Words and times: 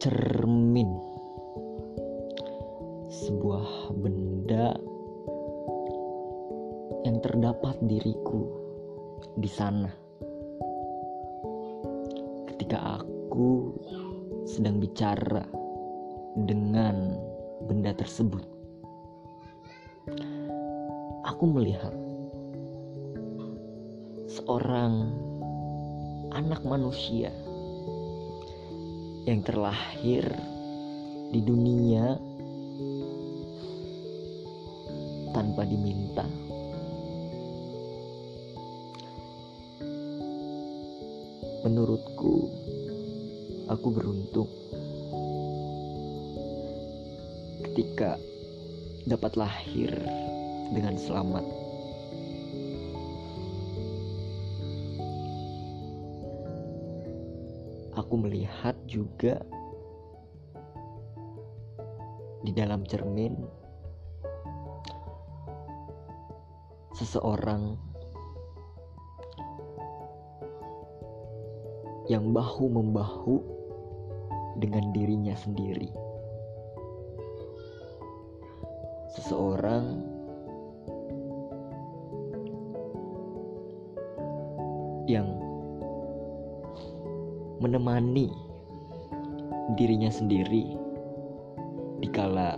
cermin 0.00 0.88
sebuah 3.12 3.92
benda 4.00 4.72
yang 7.04 7.20
terdapat 7.20 7.76
diriku 7.84 8.48
di 9.36 9.50
sana. 9.52 9.92
Ketika 12.48 13.04
aku 13.04 13.76
sedang 14.48 14.80
bicara 14.80 15.44
dengan 16.48 17.20
benda 17.68 17.92
tersebut 17.92 18.40
aku 21.28 21.44
melihat 21.44 21.92
seorang 24.32 25.12
anak 26.32 26.64
manusia 26.64 27.28
yang 29.28 29.44
terlahir 29.44 30.24
di 31.30 31.40
dunia 31.44 32.16
tanpa 35.30 35.62
diminta. 35.68 36.26
Menurutku, 41.60 42.48
aku 43.68 43.88
beruntung 43.92 44.50
ketika 47.70 48.16
dapat 49.06 49.36
lahir 49.36 49.92
dengan 50.72 50.96
selamat. 50.96 51.69
Aku 57.98 58.14
melihat 58.18 58.78
juga 58.86 59.42
di 62.46 62.54
dalam 62.54 62.86
cermin 62.86 63.34
seseorang 66.94 67.74
yang 72.10 72.34
bahu-membahu 72.34 73.38
dengan 74.58 74.90
dirinya 74.90 75.34
sendiri. 75.38 75.90
Seseorang 79.14 79.98
yang 85.10 85.49
menemani 87.60 88.32
dirinya 89.76 90.08
sendiri 90.08 90.74
dikala 92.00 92.56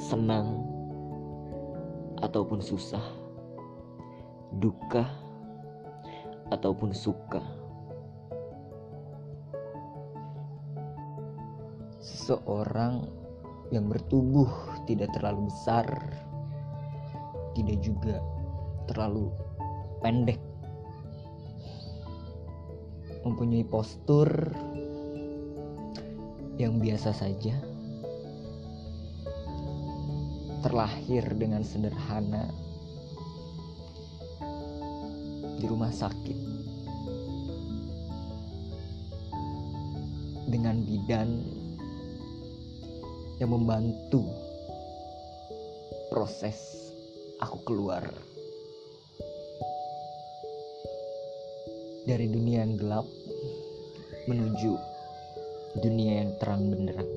senang 0.00 0.64
ataupun 2.24 2.64
susah, 2.64 3.04
duka 4.56 5.04
ataupun 6.48 6.96
suka. 6.96 7.44
Seseorang 12.00 13.04
yang 13.68 13.92
bertubuh 13.92 14.48
tidak 14.88 15.12
terlalu 15.12 15.52
besar, 15.52 15.84
tidak 17.52 17.76
juga 17.84 18.24
terlalu 18.88 19.28
pendek 20.00 20.40
mempunyai 23.24 23.64
postur 23.64 24.28
yang 26.60 26.78
biasa 26.78 27.10
saja, 27.10 27.56
terlahir 30.62 31.24
dengan 31.34 31.64
sederhana 31.64 32.52
di 35.58 35.64
rumah 35.64 35.90
sakit 35.90 36.38
dengan 40.52 40.84
bidan 40.84 41.40
yang 43.42 43.50
membantu 43.50 44.22
proses 46.12 46.56
aku 47.42 47.58
keluar. 47.66 48.06
Dari 52.04 52.28
dunia 52.28 52.64
yang 52.64 52.76
gelap 52.76 53.08
menuju 54.28 54.76
dunia 55.80 56.22
yang 56.22 56.30
terang 56.38 56.70
benderang. 56.70 57.10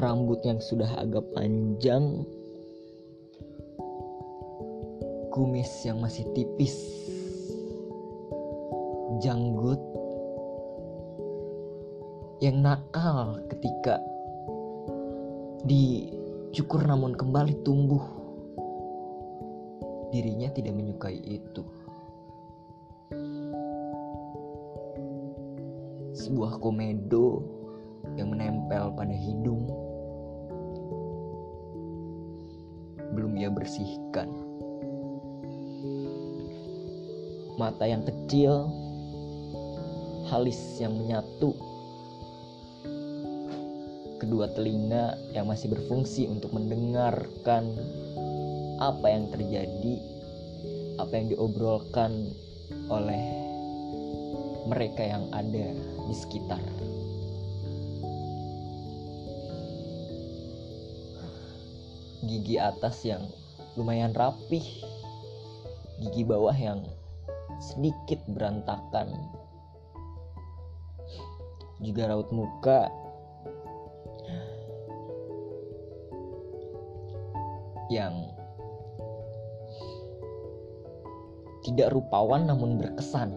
Rambut 0.00 0.40
yang 0.46 0.60
sudah 0.64 0.88
agak 0.96 1.24
panjang, 1.36 2.24
kumis 5.34 5.68
yang 5.84 6.00
masih 6.00 6.24
tipis, 6.32 6.72
janggut 9.20 9.80
yang 12.40 12.64
nakal 12.64 13.36
ketika 13.52 14.00
dicukur 16.50 16.82
namun 16.82 17.14
kembali 17.14 17.62
tumbuh. 17.62 18.02
Dirinya 20.10 20.50
tidak 20.50 20.74
menyukai 20.74 21.14
itu. 21.14 21.62
Sebuah 26.10 26.58
komedo 26.58 27.46
yang 28.18 28.34
menempel 28.34 28.90
pada 28.98 29.14
hidung 29.14 29.70
belum 33.14 33.38
ia 33.38 33.46
bersihkan. 33.46 34.26
Mata 37.54 37.86
yang 37.86 38.02
kecil, 38.02 38.66
halis 40.26 40.58
yang 40.82 40.98
menyatu 40.98 41.69
kedua 44.30 44.46
telinga 44.54 45.18
yang 45.34 45.50
masih 45.50 45.74
berfungsi 45.74 46.30
untuk 46.30 46.54
mendengarkan 46.54 47.66
apa 48.78 49.10
yang 49.10 49.26
terjadi, 49.26 49.98
apa 51.02 51.10
yang 51.18 51.34
diobrolkan 51.34 52.30
oleh 52.86 53.26
mereka 54.70 55.02
yang 55.02 55.26
ada 55.34 55.74
di 56.06 56.14
sekitar. 56.14 56.62
Gigi 62.22 62.54
atas 62.54 63.02
yang 63.02 63.26
lumayan 63.74 64.14
rapih, 64.14 64.62
gigi 66.06 66.22
bawah 66.22 66.54
yang 66.54 66.86
sedikit 67.58 68.22
berantakan, 68.30 69.10
juga 71.82 72.14
raut 72.14 72.30
muka 72.30 73.09
yang 77.90 78.30
tidak 81.66 81.92
rupawan 81.92 82.48
namun 82.48 82.80
berkesan. 82.80 83.34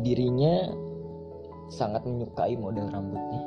Dirinya 0.00 0.68
sangat 1.70 2.02
menyukai 2.04 2.58
model 2.58 2.90
rambutnya. 2.90 3.42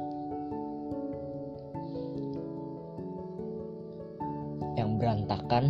Yang 4.80 4.90
berantakan 4.98 5.66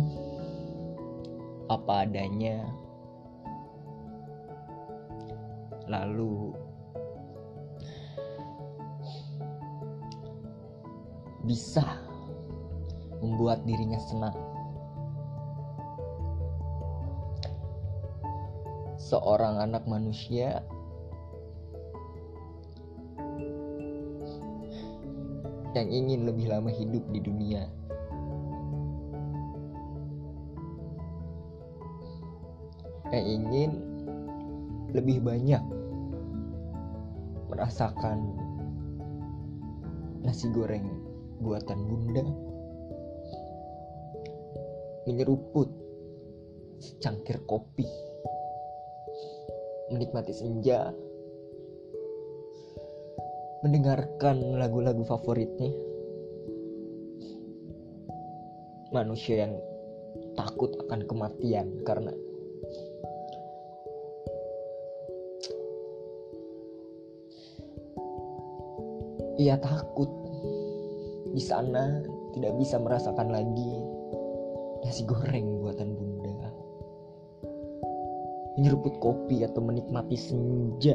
apa 1.68 2.08
adanya. 2.08 2.64
Lalu 5.84 6.63
bisa 11.44 11.84
membuat 13.20 13.64
dirinya 13.68 14.00
senang. 14.00 14.36
Seorang 18.96 19.60
anak 19.60 19.84
manusia 19.84 20.64
yang 25.76 25.88
ingin 25.92 26.24
lebih 26.24 26.48
lama 26.48 26.72
hidup 26.72 27.04
di 27.12 27.20
dunia. 27.20 27.68
Yang 33.12 33.26
ingin 33.28 33.70
lebih 34.96 35.20
banyak 35.20 35.62
merasakan 37.52 38.32
nasi 40.24 40.48
goreng 40.50 41.03
buatan 41.40 41.80
bunda. 41.86 42.24
Menyeruput 45.08 45.70
secangkir 46.80 47.42
kopi. 47.48 47.86
Menikmati 49.92 50.32
senja. 50.32 50.90
Mendengarkan 53.64 54.60
lagu-lagu 54.60 55.02
favoritnya. 55.08 55.72
Manusia 58.92 59.48
yang 59.48 59.54
takut 60.38 60.74
akan 60.86 61.06
kematian 61.06 61.82
karena 61.82 62.14
ia 69.38 69.58
takut 69.58 70.23
di 71.34 71.42
sana 71.42 71.98
tidak 72.30 72.54
bisa 72.62 72.78
merasakan 72.78 73.34
lagi 73.34 73.74
nasi 74.86 75.02
goreng 75.02 75.58
buatan 75.66 75.90
bunda. 75.98 76.38
Menyeruput 78.54 78.94
kopi 79.02 79.42
atau 79.42 79.58
menikmati 79.58 80.14
senja. 80.14 80.94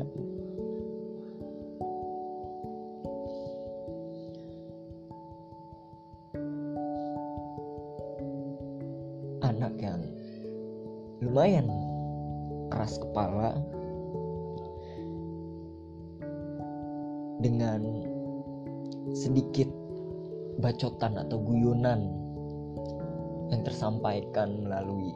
Anak 9.43 9.75
yang 9.83 9.99
lumayan 11.19 11.67
keras 12.71 12.95
kepala 12.95 13.59
dengan 17.43 17.83
sedikit 19.11 19.78
bacotan 20.59 21.15
atau 21.15 21.39
guyonan 21.39 22.03
yang 23.49 23.61
tersampaikan 23.63 24.67
melalui 24.67 25.15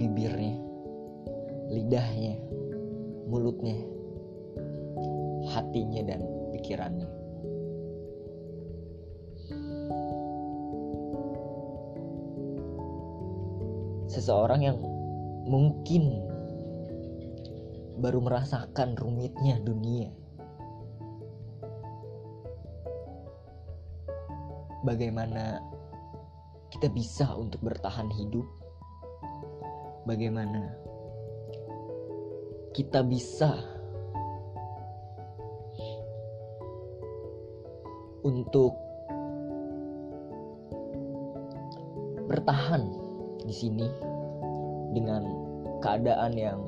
bibirnya, 0.00 0.56
lidahnya, 1.70 2.40
mulutnya, 3.28 3.76
hatinya 5.52 6.02
dan 6.02 6.20
pikirannya. 6.56 7.08
Seseorang 14.10 14.60
yang 14.64 14.78
mungkin 15.46 16.24
baru 18.00 18.24
merasakan 18.24 18.96
rumitnya 18.96 19.60
dunia. 19.60 20.10
Bagaimana 24.86 25.58
kita 26.70 26.86
bisa 26.94 27.26
untuk 27.34 27.58
bertahan 27.66 28.06
hidup? 28.14 28.46
Bagaimana 30.06 30.70
kita 32.70 33.02
bisa 33.02 33.50
untuk 38.22 38.78
bertahan 42.30 42.86
di 43.42 43.54
sini 43.54 43.90
dengan 44.94 45.26
keadaan 45.82 46.30
yang 46.38 46.62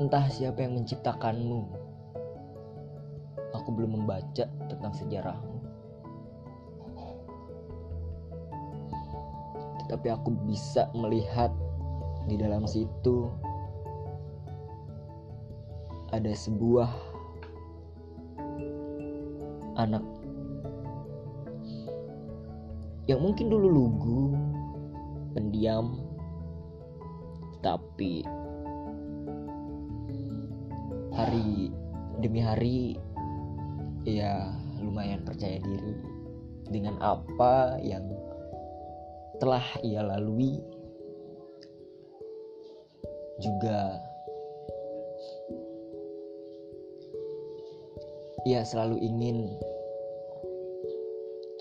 entah 0.00 0.24
siapa 0.32 0.64
yang 0.64 0.80
menciptakanmu. 0.80 1.60
Aku 3.52 3.68
belum 3.76 4.00
membaca 4.00 4.48
tentang 4.48 4.92
sejarahmu. 4.96 5.60
Tetapi 9.84 10.08
aku 10.08 10.32
bisa 10.48 10.88
melihat 10.96 11.52
di 12.24 12.40
dalam 12.40 12.64
situ 12.64 13.28
ada 16.08 16.32
sebuah 16.32 16.88
anak 19.76 20.02
yang 23.04 23.20
mungkin 23.20 23.50
dulu 23.50 23.68
lugu, 23.68 24.22
pendiam, 25.34 25.98
tapi 27.60 28.22
hari 31.14 31.72
demi 32.20 32.40
hari 32.42 32.98
ya 34.06 34.50
lumayan 34.80 35.22
percaya 35.26 35.60
diri 35.60 35.94
dengan 36.70 36.96
apa 37.02 37.76
yang 37.82 38.06
telah 39.40 39.64
ia 39.82 40.04
lalui. 40.04 40.60
Juga 43.40 43.96
ia 48.44 48.60
selalu 48.64 49.00
ingin 49.00 49.56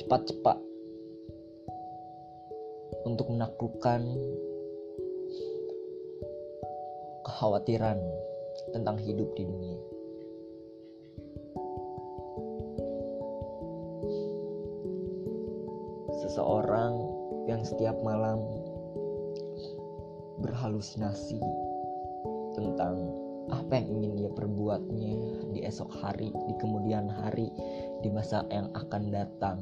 cepat-cepat 0.04 0.60
untuk 3.08 3.32
menaklukkan 3.32 4.04
kekhawatiran 7.24 8.00
tentang 8.72 8.98
hidup 9.02 9.30
di 9.34 9.44
dunia. 9.46 9.80
Seseorang 16.20 16.94
yang 17.50 17.66
setiap 17.66 17.98
malam 18.06 18.38
berhalusinasi 20.46 21.42
tentang 22.54 22.96
apa 23.50 23.82
yang 23.82 23.88
ingin 23.98 24.14
dia 24.22 24.32
perbuatnya 24.38 25.14
di 25.54 25.66
esok 25.66 25.90
hari, 26.06 26.30
di 26.30 26.54
kemudian 26.62 27.10
hari, 27.10 27.50
di 28.06 28.10
masa 28.14 28.46
yang 28.54 28.70
akan 28.78 29.04
datang. 29.10 29.58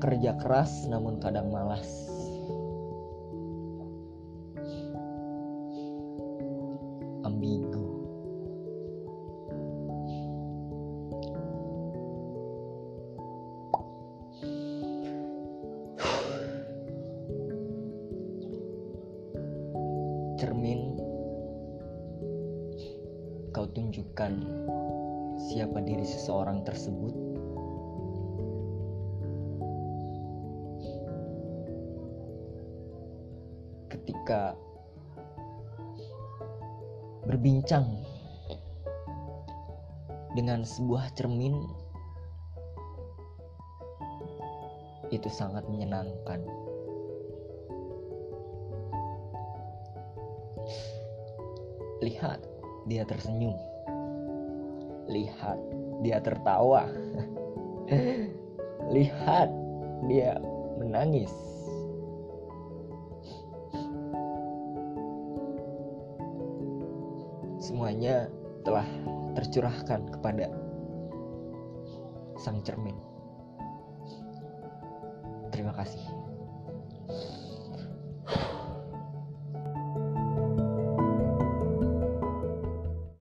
Kerja 0.00 0.32
keras 0.42 0.90
namun 0.90 1.22
kadang 1.22 1.54
malas. 1.54 2.09
Ambigu. 7.30 7.86
cermin 20.40 20.96
kau 23.52 23.68
tunjukkan 23.68 24.40
siapa 25.36 25.84
diri 25.84 26.00
seseorang 26.00 26.64
tersebut 26.64 27.12
ketika 33.92 34.56
berbincang 37.30 37.86
dengan 40.34 40.66
sebuah 40.66 41.14
cermin 41.14 41.62
itu 45.14 45.30
sangat 45.30 45.62
menyenangkan. 45.70 46.42
Lihat, 52.02 52.42
dia 52.90 53.06
tersenyum. 53.06 53.54
Lihat, 55.06 55.58
dia 56.02 56.18
tertawa. 56.18 56.90
Lihat, 58.94 59.50
dia 60.10 60.34
menangis. 60.82 61.30
Semuanya 67.70 68.26
telah 68.66 68.82
tercurahkan 69.38 70.10
kepada 70.10 70.50
sang 72.34 72.58
cermin. 72.66 72.98
Terima 75.54 75.70
kasih. 75.78 76.02